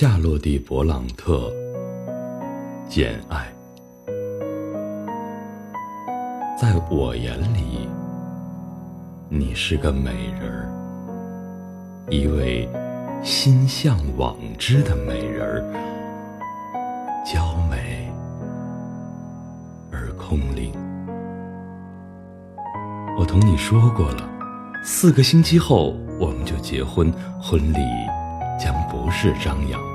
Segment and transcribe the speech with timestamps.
[0.00, 1.52] 夏洛蒂·勃朗特，
[2.88, 3.52] 《简爱》。
[6.56, 7.88] 在我眼里，
[9.28, 10.70] 你是个美人儿，
[12.10, 12.68] 一位
[13.24, 15.66] 心向往之的美人儿，
[17.26, 18.08] 娇美
[19.90, 20.72] 而空灵。
[23.18, 24.22] 我同你说过了，
[24.84, 27.12] 四个星期后我们就结婚，
[27.42, 27.80] 婚礼
[28.60, 29.87] 将不是张扬。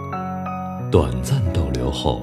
[0.94, 2.22] 短暂逗留后。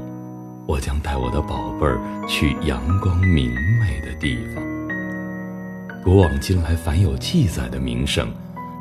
[0.64, 4.62] 我将带我的宝贝儿去阳光明媚的地方。
[6.04, 8.32] 古往今来，凡有记载的名胜，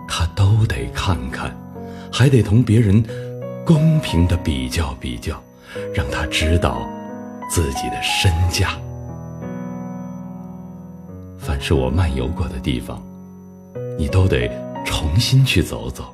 [0.08, 1.52] 他都得看看，
[2.14, 3.04] 还得同别人
[3.66, 5.42] 公平的比较比较，
[5.92, 6.88] 让他知道
[7.50, 8.78] 自己的身价。
[11.40, 13.02] 凡是我漫游过的地方，
[13.98, 14.48] 你都得
[14.86, 16.14] 重新去走走。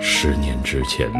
[0.00, 1.10] 十年之前。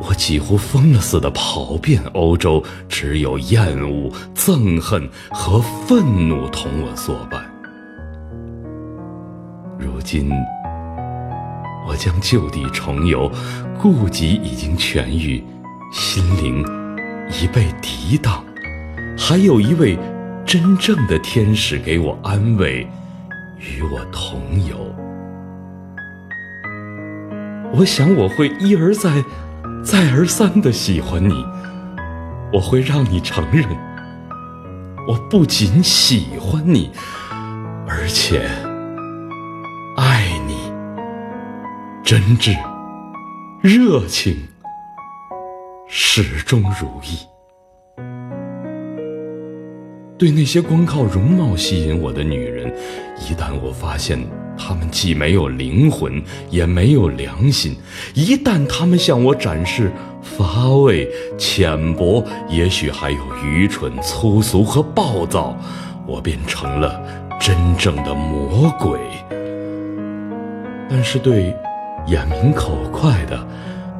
[0.00, 7.44] 我几乎疯了似的跑遍欧洲，只有厌恶、憎恨和愤怒同我作伴。
[9.76, 10.30] 如今，
[11.86, 13.30] 我将就地重游，
[13.80, 15.42] 顾疾已经痊愈，
[15.92, 16.64] 心灵
[17.32, 18.44] 已被涤荡，
[19.18, 19.98] 还有一位
[20.46, 22.86] 真正的天使给我安慰，
[23.58, 24.76] 与我同游。
[27.72, 29.10] 我想，我会一而再。
[29.84, 31.44] 再而三的喜欢你，
[32.52, 33.64] 我会让你承认，
[35.06, 36.90] 我不仅喜欢你，
[37.86, 38.48] 而且
[39.96, 40.54] 爱你，
[42.04, 42.56] 真挚、
[43.62, 44.36] 热情，
[45.88, 47.18] 始终如一。
[50.18, 52.74] 对那些光靠容貌吸引我的女人，
[53.20, 54.18] 一旦我发现
[54.68, 57.72] 他们既没有灵魂，也没有良心；
[58.12, 59.90] 一旦他们向我展示
[60.22, 65.56] 乏味、浅薄，也许还有愚蠢、粗俗和暴躁，
[66.06, 67.00] 我便成了
[67.40, 69.00] 真正的魔鬼。
[70.90, 71.56] 但是对
[72.06, 73.48] 眼明口快的，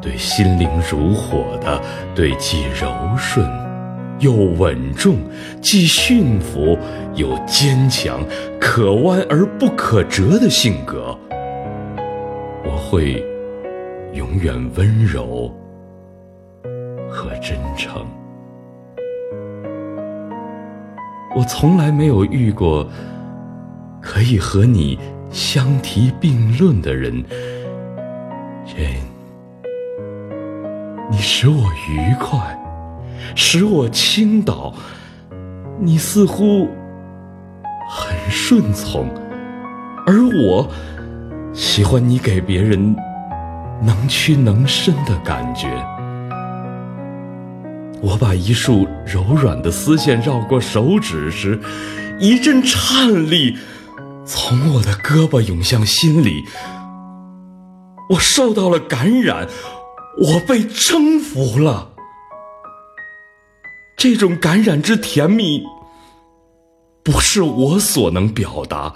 [0.03, 1.81] 对心灵如火的，
[2.15, 3.68] 对既柔顺。
[4.21, 5.17] 又稳重，
[5.61, 6.77] 既驯服
[7.15, 8.21] 又坚强，
[8.61, 11.17] 可弯而不可折的性格，
[12.65, 13.25] 我会
[14.13, 15.55] 永远温柔
[17.09, 18.05] 和真诚。
[21.37, 22.89] 我从来没有遇过
[24.01, 24.99] 可以和你
[25.31, 27.13] 相提并论的人，
[28.75, 28.97] 人，
[31.09, 32.58] 你使我愉快。
[33.35, 34.75] 使我倾倒，
[35.81, 36.69] 你似乎
[37.89, 39.09] 很顺从，
[40.07, 40.69] 而我
[41.53, 42.95] 喜欢你给别人
[43.83, 45.69] 能屈能伸的感觉。
[48.01, 51.61] 我把一束柔软的丝线绕过手指时，
[52.21, 53.57] 一阵颤栗
[54.25, 56.45] 从我的胳膊涌向心里。
[58.11, 59.49] 我受到了感染，
[60.17, 61.91] 我被征服了。
[63.99, 65.65] 这种感染之甜蜜，
[67.03, 68.95] 不是我所能表达。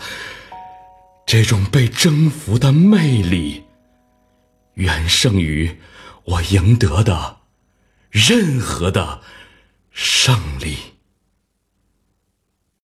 [1.26, 3.64] 这种被征服的魅力，
[4.74, 5.78] 远胜于
[6.24, 7.38] 我赢得的
[8.10, 9.22] 任何的
[9.90, 10.76] 胜利。